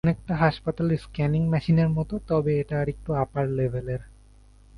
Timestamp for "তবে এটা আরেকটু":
2.27-3.09